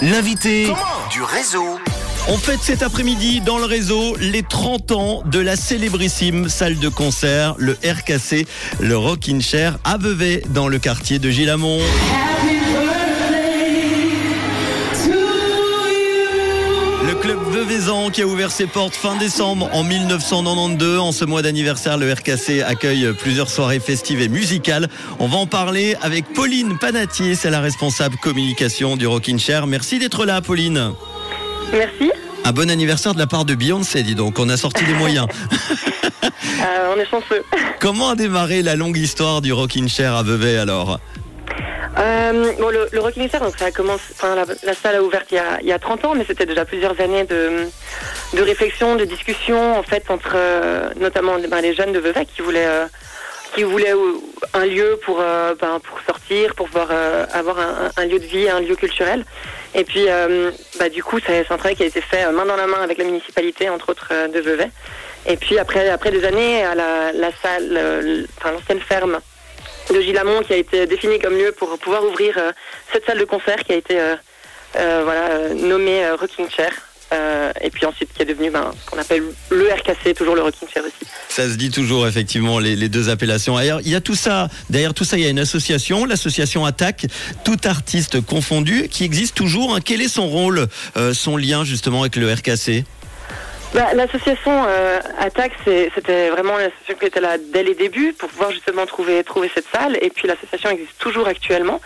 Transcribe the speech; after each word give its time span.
L'invité 0.00 0.72
du 1.10 1.22
réseau. 1.22 1.76
On 2.28 2.36
fête 2.36 2.60
cet 2.62 2.84
après-midi 2.84 3.40
dans 3.40 3.58
le 3.58 3.64
réseau 3.64 4.14
les 4.20 4.44
30 4.44 4.92
ans 4.92 5.22
de 5.24 5.40
la 5.40 5.56
célébrissime 5.56 6.48
salle 6.48 6.78
de 6.78 6.88
concert, 6.88 7.56
le 7.58 7.72
RKC, 7.72 8.46
le 8.78 8.96
Rockin' 8.96 9.40
Chair 9.40 9.78
à 9.82 9.96
Vevey, 9.96 10.42
dans 10.50 10.68
le 10.68 10.78
quartier 10.78 11.18
de 11.18 11.30
Gilamont. 11.30 11.80
Club 17.20 17.38
Veuvezan 17.50 18.10
qui 18.10 18.22
a 18.22 18.26
ouvert 18.26 18.50
ses 18.50 18.66
portes 18.66 18.94
fin 18.94 19.16
décembre 19.16 19.68
en 19.72 19.82
1992. 19.82 20.98
En 20.98 21.12
ce 21.12 21.24
mois 21.24 21.42
d'anniversaire, 21.42 21.98
le 21.98 22.12
RKC 22.12 22.62
accueille 22.62 23.12
plusieurs 23.18 23.50
soirées 23.50 23.80
festives 23.80 24.20
et 24.20 24.28
musicales. 24.28 24.88
On 25.18 25.26
va 25.26 25.36
en 25.38 25.46
parler 25.46 25.96
avec 26.02 26.32
Pauline 26.32 26.78
Panatier, 26.78 27.34
c'est 27.34 27.50
la 27.50 27.60
responsable 27.60 28.16
communication 28.16 28.96
du 28.96 29.06
Rockin' 29.06 29.38
Chair. 29.38 29.66
Merci 29.66 29.98
d'être 29.98 30.24
là, 30.24 30.40
Pauline. 30.40 30.92
Merci. 31.72 32.10
Un 32.44 32.52
bon 32.52 32.70
anniversaire 32.70 33.14
de 33.14 33.18
la 33.18 33.26
part 33.26 33.44
de 33.44 33.54
Beyoncé, 33.54 34.02
dis 34.02 34.14
donc. 34.14 34.38
On 34.38 34.48
a 34.48 34.56
sorti 34.56 34.84
des 34.84 34.94
moyens. 34.94 35.26
Euh, 36.60 36.92
on 36.94 36.98
est 36.98 37.06
chanceux. 37.06 37.44
Comment 37.78 38.10
a 38.10 38.14
démarré 38.16 38.62
la 38.62 38.74
longue 38.74 38.96
histoire 38.96 39.40
du 39.40 39.52
Rockin' 39.52 39.88
Chair 39.88 40.14
à 40.14 40.24
Vevey 40.24 40.56
alors? 40.56 40.98
Euh, 41.98 42.52
bon, 42.60 42.68
le, 42.70 42.86
le 42.92 43.00
Rocking 43.00 43.28
donc 43.40 43.56
ça 43.58 43.66
a 43.66 43.70
commencé, 43.72 44.04
enfin, 44.12 44.36
la, 44.36 44.44
la 44.62 44.74
salle 44.74 44.96
a 44.96 45.02
ouvert 45.02 45.24
il 45.32 45.34
y 45.34 45.38
a, 45.38 45.58
il 45.60 45.66
y 45.66 45.72
a 45.72 45.78
30 45.80 46.04
ans, 46.04 46.14
mais 46.14 46.24
c'était 46.24 46.46
déjà 46.46 46.64
plusieurs 46.64 47.00
années 47.00 47.24
de, 47.24 47.66
de 48.34 48.42
réflexion, 48.42 48.94
de 48.94 49.04
discussion, 49.04 49.76
en 49.76 49.82
fait, 49.82 50.04
entre 50.08 50.32
euh, 50.36 50.90
notamment 50.96 51.38
ben, 51.48 51.60
les 51.60 51.74
jeunes 51.74 51.92
de 51.92 51.98
Vevey 51.98 52.24
qui 52.26 52.42
voulaient, 52.42 52.66
euh, 52.68 52.86
qui 53.54 53.64
voulaient 53.64 53.94
euh, 53.94 54.12
un 54.54 54.64
lieu 54.64 55.00
pour, 55.04 55.18
euh, 55.20 55.56
ben, 55.60 55.80
pour 55.80 55.98
sortir, 56.06 56.54
pour 56.54 56.66
pouvoir 56.66 56.88
euh, 56.92 57.26
avoir 57.32 57.58
un, 57.58 57.90
un 57.96 58.04
lieu 58.04 58.20
de 58.20 58.26
vie, 58.26 58.48
un 58.48 58.60
lieu 58.60 58.76
culturel. 58.76 59.24
Et 59.74 59.84
puis, 59.84 60.06
bah, 60.78 60.88
du 60.88 61.02
coup, 61.02 61.18
c'est 61.24 61.40
un 61.50 61.56
travail 61.58 61.76
qui 61.76 61.82
a 61.82 61.86
été 61.86 62.00
fait 62.00 62.30
main 62.32 62.46
dans 62.46 62.56
la 62.56 62.66
main 62.66 62.80
avec 62.82 62.96
la 62.96 63.04
municipalité, 63.04 63.68
entre 63.68 63.90
autres, 63.90 64.12
de 64.32 64.40
Vevey. 64.40 64.70
Et 65.26 65.36
puis, 65.36 65.58
après, 65.58 65.90
après 65.90 66.10
des 66.10 66.24
années, 66.24 66.64
à 66.64 66.74
la, 66.74 67.12
la 67.12 67.30
salle, 67.42 68.26
enfin, 68.38 68.52
l'ancienne 68.52 68.80
ferme 68.80 69.20
Gilamont 70.00 70.42
qui 70.42 70.52
a 70.52 70.56
été 70.56 70.86
défini 70.86 71.18
comme 71.18 71.34
lieu 71.34 71.52
pour 71.56 71.78
pouvoir 71.78 72.04
ouvrir 72.04 72.34
euh, 72.36 72.52
cette 72.92 73.06
salle 73.06 73.18
de 73.18 73.24
concert 73.24 73.62
qui 73.64 73.72
a 73.72 73.76
été 73.76 73.98
euh, 73.98 74.16
euh, 74.76 75.00
voilà, 75.04 75.54
nommée 75.54 76.08
Rocking 76.10 76.48
Chair. 76.50 76.72
Et 77.62 77.70
puis 77.70 77.86
ensuite 77.86 78.10
qui 78.12 78.20
est 78.20 78.26
devenu 78.26 78.50
ben, 78.50 78.70
ce 78.78 78.90
qu'on 78.90 78.98
appelle 78.98 79.22
le 79.50 79.64
RKC, 79.72 80.14
toujours 80.14 80.34
le 80.34 80.42
Rocking 80.42 80.68
Chair 80.68 80.82
aussi. 80.84 81.10
Ça 81.30 81.48
se 81.48 81.54
dit 81.54 81.70
toujours 81.70 82.06
effectivement 82.06 82.58
les, 82.58 82.88
deux 82.90 83.08
appellations. 83.08 83.56
D'ailleurs, 83.56 83.80
il 83.82 83.88
y 83.88 83.94
a 83.94 84.02
tout 84.02 84.14
ça. 84.14 84.48
Derrière 84.68 84.92
tout 84.92 85.04
ça, 85.04 85.16
il 85.16 85.24
y 85.24 85.26
a 85.26 85.30
une 85.30 85.38
association, 85.38 86.04
l'association 86.04 86.66
Attaque, 86.66 87.06
tout 87.44 87.56
artiste 87.64 88.20
confondu, 88.20 88.88
qui 88.88 89.04
existe 89.04 89.34
toujours. 89.34 89.74
hein. 89.74 89.80
Quel 89.82 90.02
est 90.02 90.08
son 90.08 90.28
rôle, 90.28 90.66
son 91.14 91.38
lien 91.38 91.64
justement 91.64 92.02
avec 92.02 92.16
le 92.16 92.30
RKC 92.30 92.84
Bah, 93.74 93.92
L'association 93.94 94.64
euh, 94.66 94.98
Attaque, 95.18 95.52
c'était 95.64 96.30
vraiment 96.30 96.56
l'association 96.56 96.94
qui 96.98 97.06
était 97.06 97.20
là 97.20 97.36
dès 97.38 97.62
les 97.62 97.74
débuts 97.74 98.14
pour 98.14 98.28
pouvoir 98.30 98.50
justement 98.50 98.86
trouver, 98.86 99.22
trouver 99.24 99.50
cette 99.54 99.66
salle. 99.72 99.98
Et 100.00 100.08
puis 100.10 100.26
l'association 100.26 100.70
existe 100.70 100.98
toujours 100.98 101.28
actuellement. 101.28 101.80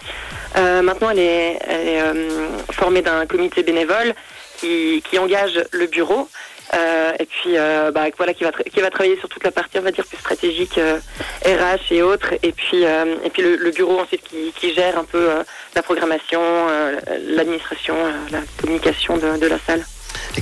Euh, 0.57 0.83
maintenant, 0.83 1.11
elle 1.11 1.19
est, 1.19 1.59
elle 1.67 1.89
est 1.89 2.01
euh, 2.03 2.49
formée 2.71 3.03
d'un 3.03 3.27
comité 3.27 3.63
bénévole 3.65 4.15
qui, 4.59 5.03
qui 5.09 5.19
engage 5.19 5.61
le 5.73 5.87
bureau. 5.87 6.29
Euh, 6.75 7.13
et 7.19 7.27
puis 7.27 7.59
euh, 7.59 7.91
bah, 7.91 8.05
voilà 8.17 8.33
qui 8.33 8.45
va 8.45 8.53
qui 8.53 8.81
va 8.81 8.89
travailler 8.89 9.19
sur 9.19 9.29
toute 9.29 9.45
la 9.45 9.51
partie 9.51 9.79
on 9.79 9.83
va 9.83 9.91
dire 9.91 10.07
plus 10.07 10.17
stratégique 10.17 10.79
euh, 10.79 11.01
RH 11.45 11.93
et 11.93 12.01
autres 12.03 12.33
et 12.43 12.53
puis 12.53 12.87
euh, 12.87 13.17
et 13.25 13.29
puis 13.29 13.43
le, 13.43 13.57
le 13.57 13.71
bureau 13.73 14.01
ensuite 14.01 14.23
qui, 14.23 14.53
qui 14.53 14.73
gère 14.73 14.97
un 14.97 15.05
peu 15.05 15.19
euh, 15.19 15.43
la 15.75 15.83
programmation 15.83 16.41
euh, 16.41 16.99
l'administration 17.27 17.95
euh, 17.97 18.13
la 18.31 18.39
communication 18.59 19.19
de, 19.19 19.37
de 19.39 19.47
la 19.49 19.59
salle 19.67 19.85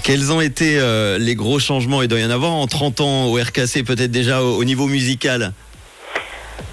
Quels 0.05 0.33
ont 0.33 0.41
été 0.41 0.79
euh, 0.79 1.19
les 1.19 1.35
gros 1.35 1.59
changements 1.59 2.03
Il 2.03 2.09
doit 2.09 2.21
y 2.21 2.25
en 2.25 2.31
avoir 2.31 2.53
en 2.53 2.67
30 2.67 3.01
ans 3.01 3.27
au 3.27 3.35
RKC, 3.35 3.85
peut-être 3.85 4.11
déjà 4.11 4.43
au, 4.43 4.57
au 4.57 4.65
niveau 4.65 4.87
musical. 4.87 5.53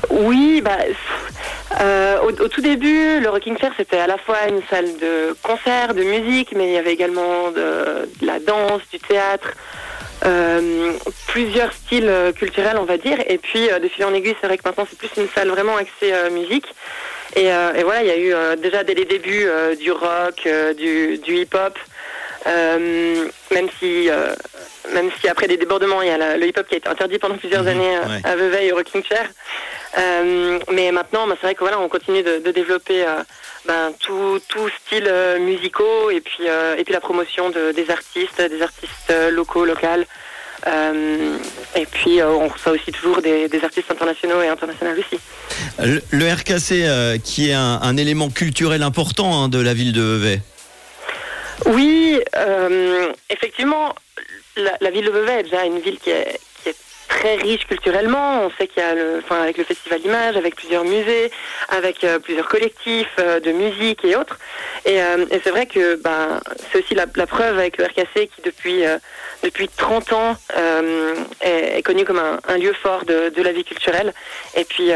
Oui, 0.10 0.62
bah, 0.64 0.78
euh, 1.82 2.20
au, 2.22 2.32
tout 2.48 2.62
début, 2.62 3.20
le 3.20 3.30
Rocking 3.30 3.58
Chair, 3.58 3.72
c'était 3.78 3.98
à 3.98 4.08
la 4.08 4.18
fois 4.18 4.48
une 4.48 4.62
salle 4.70 4.98
de 5.00 5.36
concert, 5.44 5.94
de 5.94 6.04
musique, 6.04 6.54
mais 6.56 6.68
il 6.68 6.74
y 6.74 6.78
avait 6.78 6.94
également 6.94 7.52
de, 7.52 8.10
la 8.26 8.40
danse, 8.40 8.82
du 8.92 9.00
théâtre, 9.00 9.50
euh, 10.26 10.92
plusieurs 11.28 11.74
styles 11.74 12.12
culturels, 12.36 12.78
on 12.80 12.86
va 12.86 12.98
dire. 12.98 13.18
Et 13.28 13.38
puis, 13.38 13.68
de 13.68 13.88
fil 13.88 14.06
en 14.06 14.14
aiguille, 14.14 14.36
c'est 14.40 14.48
vrai 14.48 14.58
que 14.58 14.64
maintenant, 14.66 14.88
c'est 14.90 14.98
plus 14.98 15.10
une 15.18 15.30
salle 15.30 15.50
vraiment 15.50 15.76
axée 15.76 16.14
musique. 16.32 16.68
Et, 17.36 17.52
euh, 17.52 17.74
et 17.74 17.84
voilà, 17.84 18.04
il 18.04 18.08
y 18.08 18.12
a 18.12 18.18
eu 18.18 18.58
déjà 18.58 18.84
dès 18.84 18.94
les 18.94 19.06
débuts 19.06 19.48
du 19.80 19.92
rock, 19.92 20.48
du, 20.78 21.20
hip-hop, 21.28 21.78
même 23.52 23.68
si... 23.80 24.10
euh, 24.10 24.34
même 24.94 25.10
si 25.20 25.28
après 25.28 25.48
des 25.50 25.58
débordements, 25.58 26.02
il 26.02 26.08
y 26.08 26.12
a 26.12 26.18
la- 26.18 26.38
le 26.38 26.48
hip-hop 26.48 26.66
qui 26.66 26.76
a 26.76 26.78
été 26.78 26.88
interdit 26.88 27.20
pendant 27.20 27.36
plusieurs 27.36 27.64
Mhm, 27.64 27.68
années 27.68 27.98
euh, 27.98 28.08
ouais. 28.08 28.22
à 28.24 28.36
Vevey 28.38 28.68
et 28.68 28.72
au 28.72 28.78
Rocking 28.78 29.04
Chair. 29.04 29.28
Euh, 29.98 30.60
mais 30.72 30.94
maintenant, 30.94 31.28
bah, 31.28 31.36
c'est 31.42 31.48
vrai 31.48 31.56
que 31.56 31.60
voilà, 31.60 31.78
on 31.78 31.90
continue 31.90 32.24
de, 32.24 32.38
de 32.40 32.52
développer 32.52 33.04
euh, 33.04 33.22
ben, 33.68 33.92
tout, 34.00 34.40
tout 34.48 34.70
style 34.86 35.04
euh, 35.08 35.40
musicaux 35.40 36.10
et 36.10 36.22
puis 36.22 36.48
euh, 36.48 36.78
et 36.78 36.86
puis 36.86 36.94
la 36.94 37.02
promotion 37.02 37.50
de, 37.50 37.74
des 37.74 37.90
artistes, 37.90 38.42
des 38.42 38.62
artistes 38.62 39.10
euh, 39.10 39.30
locaux, 39.30 39.66
locales. 39.66 40.06
Euh, 40.68 41.38
et 41.76 41.86
puis 41.86 42.22
euh, 42.22 42.30
on 42.30 42.48
reçoit 42.48 42.72
aussi 42.72 42.92
toujours 42.94 43.22
des, 43.22 43.50
des 43.50 43.64
artistes 43.66 43.92
internationaux 43.92 44.42
et 44.42 44.48
internationaux 44.48 44.92
aussi. 44.98 45.20
Le, 45.84 46.02
le 46.12 46.34
RKC, 46.34 46.72
euh, 46.86 47.18
qui 47.18 47.50
est 47.50 47.54
un, 47.54 47.80
un 47.82 47.98
élément 47.98 48.30
culturel 48.30 48.84
important 48.84 49.44
hein, 49.44 49.50
de 49.50 49.60
la 49.60 49.74
ville 49.74 49.92
de 49.92 50.02
Vevey. 50.02 50.40
Oui, 51.66 52.22
euh, 52.36 53.12
effectivement, 53.30 53.96
la, 54.56 54.78
la 54.80 54.90
ville 54.90 55.06
de 55.06 55.12
Vevey 55.12 55.40
est 55.40 55.44
déjà 55.44 55.66
une 55.66 55.80
ville 55.80 56.00
qui 56.00 56.12
est, 56.12 56.40
qui 56.62 56.70
est 56.70 56.76
très 57.08 57.36
riche 57.36 57.66
culturellement. 57.68 58.44
On 58.44 58.52
sait 58.52 58.68
qu'il 58.68 58.84
y 58.84 58.86
a 58.86 58.94
le, 58.94 59.22
enfin, 59.24 59.42
avec 59.42 59.58
le 59.58 59.64
Festival 59.64 60.02
d'Images, 60.02 60.38
avec 60.38 60.56
plusieurs 60.56 60.84
musées, 60.84 61.32
avec 61.70 62.04
euh, 62.04 62.20
plusieurs 62.20 62.48
collectifs 62.48 63.16
euh, 63.20 63.40
de 63.40 63.52
musique 63.52 64.04
et 64.06 64.16
autres. 64.16 64.38
Et, 64.88 65.02
euh, 65.02 65.26
et 65.32 65.42
c'est 65.44 65.50
vrai 65.50 65.66
que 65.66 66.02
ben, 66.02 66.40
c'est 66.72 66.80
aussi 66.80 66.96
la, 66.96 67.06
la 67.16 67.28
preuve 67.28 67.60
avec 67.60 67.78
le 67.78 67.84
RKC 67.84 68.30
qui 68.34 68.42
depuis 68.44 68.86
euh, 68.86 68.98
depuis 69.44 69.68
30 69.68 70.14
ans 70.14 70.38
euh, 70.58 71.14
est, 71.42 71.80
est 71.80 71.82
connu 71.84 72.06
comme 72.06 72.20
un, 72.20 72.40
un 72.48 72.58
lieu 72.58 72.74
fort 72.82 73.04
de, 73.04 73.30
de 73.36 73.42
la 73.42 73.52
vie 73.52 73.66
culturelle. 73.66 74.14
Et 74.56 74.64
puis 74.64 74.92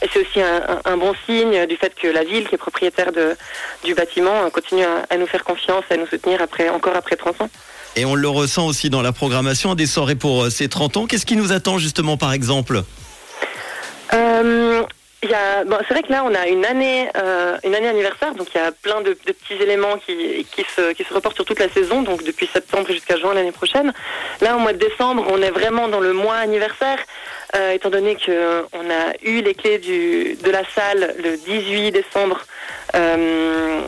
c'est 0.00 0.20
aussi 0.20 0.40
un, 0.40 0.96
bon 0.96 1.12
signe 1.26 1.66
du 1.66 1.76
fait 1.76 1.92
que 2.00 2.06
la 2.06 2.22
ville, 2.22 2.48
qui 2.48 2.54
est 2.54 2.58
propriétaire 2.58 3.10
de, 3.12 3.36
du 3.84 3.94
bâtiment, 3.94 4.48
continue 4.50 4.84
à, 4.84 5.04
à 5.10 5.16
nous 5.16 5.26
faire 5.26 5.42
confiance, 5.44 5.84
à 5.90 5.96
nous 5.96 6.06
soutenir 6.06 6.40
après 6.40 6.68
encore 6.68 6.94
après 6.96 7.16
30 7.16 7.42
ans. 7.42 7.50
Et 7.96 8.04
on 8.04 8.14
le 8.14 8.28
ressent 8.28 8.66
aussi 8.66 8.90
dans 8.90 9.02
la 9.02 9.12
programmation 9.12 9.74
des 9.74 9.86
soirées 9.86 10.14
pour 10.14 10.50
ces 10.52 10.68
30 10.68 10.96
ans. 10.98 11.06
Qu'est-ce 11.06 11.26
qui 11.26 11.36
nous 11.36 11.52
attend 11.52 11.78
justement 11.78 12.16
par 12.16 12.32
exemple? 12.32 12.82
Euh, 14.14 14.82
bon, 15.22 15.76
c'est 15.86 15.94
vrai 15.94 16.02
que 16.02 16.12
là, 16.12 16.24
on 16.24 16.34
a 16.34 16.46
une 16.48 16.64
année, 16.64 17.08
euh, 17.16 17.56
une 17.64 17.74
année 17.74 17.88
anniversaire, 17.88 18.34
donc 18.34 18.48
il 18.54 18.58
y 18.58 18.60
a 18.60 18.72
plein 18.72 19.00
de, 19.00 19.10
de 19.10 19.32
petits 19.32 19.60
éléments 19.60 19.96
qui, 19.98 20.46
qui, 20.52 20.64
se, 20.64 20.92
qui 20.92 21.04
se 21.04 21.14
reportent 21.14 21.36
sur 21.36 21.44
toute 21.44 21.58
la 21.58 21.68
saison, 21.68 22.02
donc 22.02 22.22
depuis 22.22 22.46
septembre 22.46 22.90
jusqu'à 22.90 23.16
juin 23.16 23.34
l'année 23.34 23.52
prochaine. 23.52 23.92
Là, 24.40 24.56
au 24.56 24.58
mois 24.58 24.72
de 24.72 24.78
décembre, 24.78 25.26
on 25.28 25.40
est 25.42 25.50
vraiment 25.50 25.88
dans 25.88 26.00
le 26.00 26.12
mois 26.12 26.36
anniversaire, 26.36 26.98
euh, 27.54 27.72
étant 27.72 27.90
donné 27.90 28.16
que 28.16 28.64
on 28.72 28.90
a 28.90 29.14
eu 29.22 29.42
les 29.42 29.54
clés 29.54 29.78
du, 29.78 30.36
de 30.42 30.50
la 30.50 30.62
salle 30.74 31.14
le 31.22 31.36
18 31.36 31.92
décembre. 31.92 32.44
Euh, 32.94 33.80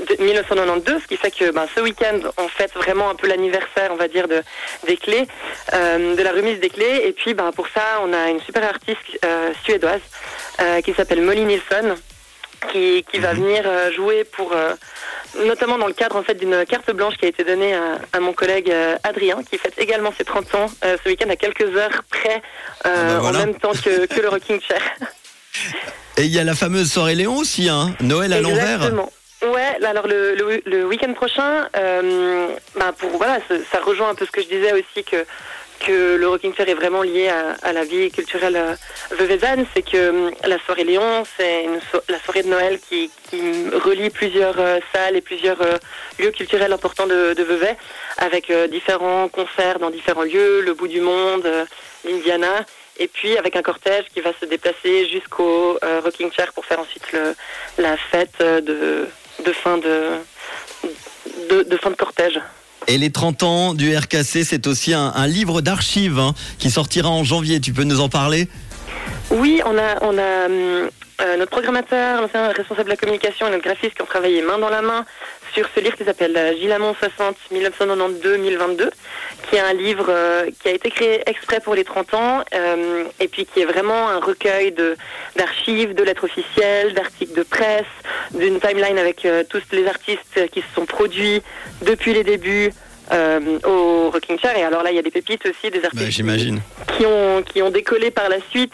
de 0.00 0.22
1992, 0.22 1.02
ce 1.02 1.06
qui 1.06 1.16
fait 1.16 1.30
que 1.30 1.50
ben, 1.52 1.66
ce 1.74 1.80
week-end, 1.80 2.18
on 2.36 2.48
fête 2.48 2.72
vraiment 2.74 3.10
un 3.10 3.14
peu 3.14 3.26
l'anniversaire, 3.26 3.90
on 3.90 3.96
va 3.96 4.08
dire, 4.08 4.28
de, 4.28 4.42
des 4.86 4.96
clés, 4.96 5.26
euh, 5.72 6.14
de 6.14 6.22
la 6.22 6.32
remise 6.32 6.60
des 6.60 6.68
clés. 6.68 7.02
Et 7.04 7.12
puis, 7.12 7.34
ben, 7.34 7.50
pour 7.52 7.66
ça, 7.68 8.00
on 8.02 8.12
a 8.12 8.28
une 8.28 8.40
super 8.40 8.64
artiste 8.64 8.98
euh, 9.24 9.52
suédoise 9.64 10.00
euh, 10.60 10.80
qui 10.82 10.92
s'appelle 10.92 11.22
Molly 11.22 11.44
Nilsson, 11.44 11.96
qui, 12.70 13.04
qui 13.10 13.18
va 13.18 13.32
venir 13.32 13.62
euh, 13.64 13.90
jouer 13.92 14.24
pour, 14.24 14.54
notamment 15.46 15.78
dans 15.78 15.86
le 15.86 15.92
cadre 15.92 16.16
en 16.16 16.22
fait 16.22 16.34
d'une 16.34 16.64
carte 16.66 16.90
blanche 16.92 17.14
qui 17.16 17.24
a 17.24 17.28
été 17.28 17.44
donnée 17.44 17.74
à, 17.74 17.98
à 18.12 18.20
mon 18.20 18.32
collègue 18.32 18.72
Adrien, 19.02 19.38
qui 19.50 19.56
fête 19.58 19.78
également 19.78 20.12
ses 20.16 20.24
30 20.24 20.54
ans 20.54 20.66
ce 20.82 21.08
week-end 21.08 21.28
à 21.30 21.36
quelques 21.36 21.74
heures 21.76 22.02
près, 22.10 22.42
Ah 22.84 23.18
voilà. 23.20 23.38
en 23.38 23.46
même 23.46 23.54
temps 23.54 23.72
que, 23.72 24.06
que 24.06 24.20
le 24.20 24.28
Rocking 24.28 24.60
Chair. 24.60 24.82
Et 26.18 26.22
il 26.24 26.32
y 26.32 26.38
a 26.38 26.44
la 26.44 26.54
fameuse 26.54 26.90
soirée 26.90 27.14
Léon 27.14 27.36
aussi, 27.36 27.68
hein 27.68 27.94
Noël 28.00 28.32
à 28.32 28.40
l'envers. 28.40 28.76
Exactement. 28.76 29.12
Ouais, 29.52 29.84
alors 29.84 30.06
le, 30.06 30.34
le, 30.64 30.84
week-end 30.86 31.12
prochain, 31.12 31.68
euh, 31.76 32.48
bah, 32.74 32.92
pour 32.96 33.10
voilà, 33.10 33.38
ça, 33.70 33.80
rejoint 33.80 34.08
un 34.08 34.14
peu 34.14 34.26
ce 34.26 34.30
que 34.30 34.42
je 34.42 34.48
disais 34.48 34.72
aussi 34.72 35.04
que 35.04 35.24
que 35.78 36.16
le 36.16 36.26
Rocking 36.26 36.54
Chair 36.54 36.70
est 36.70 36.74
vraiment 36.74 37.02
lié 37.02 37.28
à, 37.62 37.72
la 37.74 37.84
vie 37.84 38.10
culturelle 38.10 38.56
euh, 38.56 38.74
veuvezane, 39.10 39.66
c'est 39.74 39.82
que 39.82 39.96
euh, 39.98 40.30
la 40.46 40.58
soirée 40.60 40.84
Léon, 40.84 41.24
c'est 41.36 41.66
so- 41.92 42.00
la 42.08 42.18
soirée 42.20 42.42
de 42.42 42.48
Noël 42.48 42.78
qui, 42.88 43.10
relie 43.84 44.08
plusieurs 44.08 44.56
salles 44.94 45.16
et 45.16 45.20
plusieurs 45.20 45.58
lieux 46.18 46.30
culturels 46.30 46.72
importants 46.72 47.06
de, 47.06 47.42
Vevey, 47.42 47.76
avec 48.16 48.50
différents 48.70 49.28
concerts 49.28 49.78
dans 49.78 49.90
différents 49.90 50.22
lieux, 50.22 50.62
le 50.62 50.72
bout 50.72 50.88
du 50.88 51.02
monde, 51.02 51.46
l'Indiana, 52.04 52.64
et 52.98 53.08
puis 53.08 53.36
avec 53.36 53.54
un 53.56 53.62
cortège 53.62 54.06
qui 54.14 54.22
va 54.22 54.30
se 54.40 54.46
déplacer 54.46 55.06
jusqu'au 55.08 55.78
Rocking 56.04 56.32
Chair 56.32 56.52
pour 56.54 56.64
faire 56.64 56.80
ensuite 56.80 57.14
la 57.76 57.96
fête 57.96 58.38
de, 58.40 59.06
de 59.44 59.52
fin 59.52 59.78
de, 59.78 61.64
de, 61.64 61.76
fin 61.76 61.90
de 61.90 61.96
cortège. 61.96 62.40
Et 62.88 62.98
les 62.98 63.10
30 63.10 63.42
ans 63.42 63.74
du 63.74 63.96
RKC, 63.96 64.44
c'est 64.44 64.66
aussi 64.66 64.94
un, 64.94 65.12
un 65.14 65.26
livre 65.26 65.60
d'archives 65.60 66.18
hein, 66.18 66.34
qui 66.58 66.70
sortira 66.70 67.08
en 67.10 67.24
janvier. 67.24 67.60
Tu 67.60 67.72
peux 67.72 67.84
nous 67.84 68.00
en 68.00 68.08
parler? 68.08 68.48
Oui, 69.30 69.60
on 69.64 69.76
a, 69.76 70.02
on 70.02 70.18
a 70.18 70.46
hum, 70.46 70.88
euh, 71.20 71.36
notre 71.36 71.50
programmateur, 71.50 72.20
l'ancien 72.20 72.48
responsable 72.48 72.84
de 72.84 72.90
la 72.90 72.96
communication 72.96 73.46
et 73.48 73.50
notre 73.50 73.64
graphiste 73.64 73.94
qui 73.94 74.02
ont 74.02 74.06
travaillé 74.06 74.42
main 74.42 74.58
dans 74.58 74.68
la 74.68 74.82
main 74.82 75.04
sur 75.52 75.66
ce 75.74 75.80
livre 75.80 75.96
qui 75.96 76.04
s'appelle 76.04 76.36
euh, 76.36 76.54
Gilamont 76.54 76.94
60 76.94 77.36
1992-2022, 77.52 78.90
qui 79.48 79.56
est 79.56 79.60
un 79.60 79.72
livre 79.72 80.06
euh, 80.10 80.50
qui 80.60 80.68
a 80.68 80.72
été 80.72 80.90
créé 80.90 81.22
exprès 81.28 81.60
pour 81.60 81.74
les 81.74 81.84
30 81.84 82.14
ans 82.14 82.44
euh, 82.54 83.04
et 83.18 83.28
puis 83.28 83.46
qui 83.46 83.60
est 83.60 83.64
vraiment 83.64 84.08
un 84.08 84.20
recueil 84.20 84.72
de 84.72 84.96
d'archives, 85.36 85.94
de 85.94 86.02
lettres 86.02 86.24
officielles, 86.24 86.94
d'articles 86.94 87.34
de 87.34 87.42
presse, 87.42 87.84
d'une 88.32 88.60
timeline 88.60 88.98
avec 88.98 89.24
euh, 89.24 89.42
tous 89.48 89.62
les 89.72 89.86
artistes 89.86 90.50
qui 90.52 90.60
se 90.60 90.74
sont 90.74 90.86
produits 90.86 91.42
depuis 91.82 92.12
les 92.12 92.24
débuts 92.24 92.70
euh, 93.12 93.58
au 93.64 94.10
Rocking 94.10 94.38
Chair. 94.38 94.56
Et 94.56 94.62
alors 94.64 94.82
là, 94.82 94.90
il 94.90 94.96
y 94.96 94.98
a 94.98 95.02
des 95.02 95.10
pépites 95.10 95.44
aussi, 95.46 95.70
des 95.70 95.84
artistes 95.84 96.02
Bah, 96.04 96.10
J'imagine. 96.10 96.60
qui 96.96 97.06
ont, 97.06 97.42
qui 97.42 97.62
ont 97.62 97.70
décollé 97.70 98.10
par 98.10 98.28
la 98.28 98.36
suite. 98.50 98.72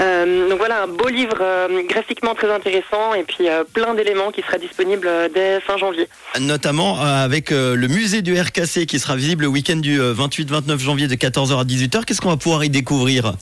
Euh, 0.00 0.48
donc 0.48 0.58
voilà, 0.58 0.82
un 0.82 0.86
beau 0.88 1.08
livre 1.08 1.38
euh, 1.40 1.82
graphiquement 1.88 2.34
très 2.34 2.50
intéressant 2.50 3.14
et 3.14 3.22
puis 3.24 3.46
plein 3.72 3.94
d'éléments 3.94 4.30
qui 4.30 4.42
sera 4.42 4.58
disponible 4.58 5.08
dès 5.34 5.60
fin 5.60 5.76
janvier. 5.76 6.08
Notamment 6.40 7.00
avec 7.00 7.50
le 7.50 7.86
musée 7.88 8.22
du 8.22 8.38
RKC 8.40 8.86
qui 8.86 8.98
sera 8.98 9.16
visible 9.16 9.42
le 9.44 9.48
week-end 9.48 9.76
du 9.76 10.00
euh, 10.00 10.12
28-29 10.14 10.78
janvier 10.78 11.06
de 11.08 11.14
14h 11.14 11.60
à 11.60 11.64
18h. 11.64 12.04
Qu'est-ce 12.04 12.20
qu'on 12.20 12.30
va 12.30 12.36
pouvoir 12.36 12.64
y 12.64 12.70
découvrir? 12.70 13.32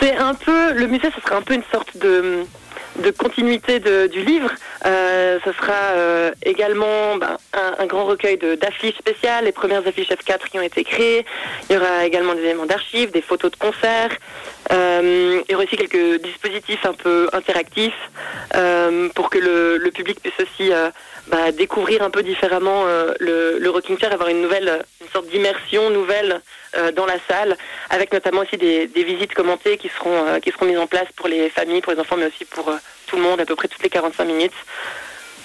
C'est 0.00 0.16
un 0.16 0.34
peu, 0.34 0.72
le 0.72 0.86
musée, 0.86 1.08
ce 1.14 1.20
sera 1.20 1.36
un 1.36 1.42
peu 1.42 1.52
une 1.54 1.62
sorte 1.70 1.96
de, 1.98 2.44
de 3.02 3.10
continuité 3.10 3.80
de- 3.80 4.06
du 4.06 4.22
livre. 4.24 4.50
Euh, 4.86 5.38
ce 5.44 5.52
sera 5.52 5.72
euh, 5.94 6.30
également 6.42 7.16
ben, 7.18 7.36
un, 7.52 7.86
grand 7.86 8.04
recueil 8.04 8.38
d'affiches 8.38 8.96
spéciales, 8.96 9.44
les 9.44 9.52
premières 9.52 9.86
affiches 9.86 10.08
F4 10.08 10.48
qui 10.50 10.58
ont 10.58 10.62
été 10.62 10.84
créées. 10.84 11.24
Il 11.68 11.74
y 11.74 11.78
aura 11.78 12.04
également 12.04 12.34
des 12.34 12.42
éléments 12.42 12.66
d'archives, 12.66 13.10
des 13.10 13.22
photos 13.22 13.50
de 13.50 13.56
concerts. 13.56 14.16
Euh, 14.72 15.40
il 15.48 15.52
y 15.52 15.54
aura 15.54 15.64
aussi 15.64 15.76
quelques 15.76 16.22
dispositifs 16.22 16.84
un 16.86 16.92
peu 16.92 17.28
interactifs 17.32 18.10
euh, 18.54 19.08
pour 19.14 19.30
que 19.30 19.38
le, 19.38 19.90
public 19.90 20.20
puisse 20.20 20.38
aussi 20.40 20.72
euh, 20.72 20.90
bah, 21.26 21.50
découvrir 21.50 22.02
un 22.02 22.10
peu 22.10 22.22
différemment 22.22 22.84
le, 23.18 23.58
le 23.58 23.70
rocking 23.70 23.98
chair, 23.98 24.12
avoir 24.12 24.28
une 24.28 24.42
nouvelle, 24.42 24.84
une 25.00 25.08
sorte 25.08 25.26
d'immersion 25.26 25.90
nouvelle 25.90 26.40
dans 26.94 27.04
la 27.04 27.16
salle, 27.28 27.56
avec 27.90 28.12
notamment 28.12 28.42
aussi 28.42 28.56
des, 28.56 28.86
des 28.86 29.02
visites 29.02 29.34
commentées 29.34 29.76
qui 29.76 29.88
seront 29.88 30.38
qui 30.40 30.52
seront 30.52 30.66
mises 30.66 30.78
en 30.78 30.86
place 30.86 31.08
pour 31.16 31.26
les 31.26 31.50
familles, 31.50 31.80
pour 31.80 31.92
les 31.92 31.98
enfants, 31.98 32.16
mais 32.16 32.26
aussi 32.26 32.44
pour 32.44 32.72
tout 33.08 33.16
le 33.16 33.22
monde 33.22 33.40
à 33.40 33.44
peu 33.44 33.56
près 33.56 33.66
toutes 33.66 33.82
les 33.82 33.90
45 33.90 34.24
minutes. 34.24 34.52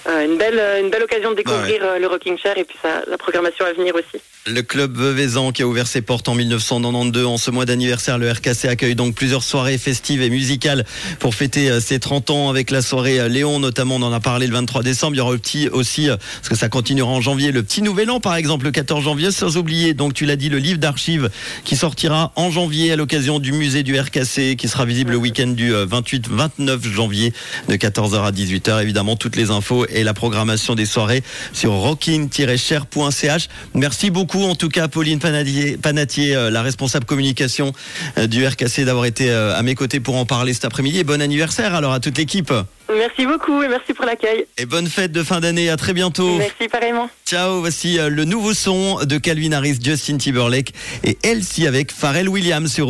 Euh, 0.08 0.26
une 0.26 0.38
belle 0.38 0.62
une 0.84 0.90
belle 0.90 1.04
occasion 1.04 1.32
de 1.32 1.36
découvrir 1.36 1.84
euh, 1.84 1.98
le 1.98 2.08
rocking 2.08 2.38
chair 2.38 2.58
et 2.58 2.64
puis 2.64 2.78
sa, 2.82 3.04
la 3.08 3.18
programmation 3.18 3.66
à 3.66 3.74
venir 3.74 3.96
aussi. 3.96 4.22
Le 4.48 4.62
club 4.62 4.96
Veuvezan 4.96 5.52
qui 5.52 5.64
a 5.64 5.68
ouvert 5.68 5.88
ses 5.88 6.04
portes 6.04 6.30
en 6.30 6.36
1992. 6.36 7.26
En 7.26 7.38
ce 7.38 7.50
mois 7.50 7.66
d'anniversaire, 7.66 8.20
le 8.20 8.32
RKC 8.32 8.66
accueille 8.66 8.94
donc 8.94 9.16
plusieurs 9.16 9.42
soirées 9.42 9.80
festives 9.80 10.22
et 10.22 10.30
musicales 10.30 10.86
pour 11.18 11.34
fêter 11.34 11.72
euh, 11.72 11.80
ses 11.80 11.98
30 11.98 12.30
ans 12.30 12.50
avec 12.52 12.70
la 12.70 12.84
soirée 12.84 13.20
euh, 13.20 13.28
Léon, 13.28 13.60
notamment 13.60 13.96
on 13.96 14.04
en 14.04 14.14
a 14.14 14.20
parlé 14.20 14.46
le 14.46 14.54
23 14.54 14.84
décembre. 14.84 15.16
Il 15.16 15.18
y 15.18 15.22
aura 15.22 15.36
petit 15.38 15.68
aussi, 15.70 16.12
euh, 16.12 16.18
parce 16.18 16.50
que 16.50 16.56
ça 16.56 16.70
continuera 16.70 17.10
en 17.10 17.22
janvier, 17.22 17.52
le 17.52 17.64
petit 17.64 17.82
nouvel 17.82 18.12
an 18.12 18.20
par 18.20 18.36
exemple, 18.36 18.66
le 18.66 18.72
14 18.72 19.04
janvier, 19.06 19.32
sans 19.32 19.58
oublier, 19.58 19.96
donc 19.96 20.14
tu 20.14 20.28
l'as 20.28 20.36
dit, 20.36 20.50
le 20.50 20.60
livre 20.60 20.78
d'archives 20.78 21.32
qui 21.64 21.76
sortira 21.76 22.32
en 22.36 22.52
janvier 22.52 22.92
à 22.92 22.96
l'occasion 22.98 23.40
du 23.40 23.52
musée 23.52 23.82
du 23.82 24.00
RKC 24.00 24.58
qui 24.58 24.68
sera 24.68 24.86
visible 24.86 25.14
le 25.14 25.18
week-end 25.18 25.48
du 25.48 25.74
28-29 25.74 26.84
janvier 26.84 27.34
de 27.68 27.76
14h 27.76 28.24
à 28.24 28.32
18h. 28.32 28.80
Évidemment, 28.84 29.16
toutes 29.16 29.38
les 29.38 29.50
infos 29.50 29.88
et 29.88 30.04
la 30.04 30.14
programmation 30.14 30.76
des 30.76 30.86
soirées 30.86 31.24
sur 31.52 31.72
rocking-cher.ch. 31.72 33.48
Merci 33.74 34.12
beaucoup 34.12 34.35
en 34.44 34.56
tout 34.56 34.70
cas 34.70 34.88
Pauline 34.88 35.20
Panatier, 35.20 35.78
Panatier 35.78 36.36
euh, 36.36 36.50
la 36.50 36.62
responsable 36.62 37.06
communication 37.06 37.72
euh, 38.18 38.28
du 38.28 38.46
RKC 38.46 38.84
d'avoir 38.86 39.06
été 39.06 39.32
euh, 39.32 39.56
à 39.56 39.64
mes 39.64 39.76
côtés 39.76 40.00
pour 40.00 40.16
en 40.18 40.26
parler 40.26 40.54
cet 40.54 40.66
après-midi 40.66 41.00
et 41.00 41.04
bon 41.04 41.22
anniversaire 41.22 41.74
alors 41.74 41.94
à 41.94 42.00
toute 42.00 42.18
l'équipe 42.18 42.52
Merci 42.96 43.26
beaucoup 43.26 43.64
et 43.64 43.68
merci 43.68 43.94
pour 43.94 44.06
l'accueil. 44.06 44.46
et 44.60 44.68
bonne 44.68 44.86
fête 44.88 45.12
de 45.12 45.24
fin 45.24 45.40
d'année 45.40 45.72
à 45.72 45.76
très 45.76 45.94
bientôt. 45.94 46.38
Merci 46.38 46.68
pareillement. 46.72 47.10
Ciao, 47.26 47.60
voici 47.60 47.98
le 47.98 48.26
nouveau 48.26 48.54
son 48.54 49.00
de 49.04 49.18
Calvin 49.18 49.54
Harris, 49.54 49.80
Justin 49.84 50.18
Timberlake 50.18 50.72
et 51.04 51.18
Elsie 51.24 51.66
avec 51.66 51.92
Pharrell 51.92 52.30
Williams 52.30 52.72
sur 52.72 52.84